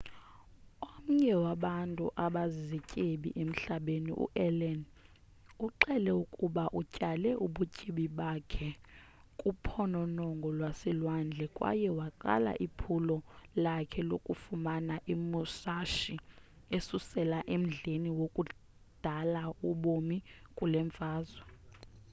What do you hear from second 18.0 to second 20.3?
wakudala wobomi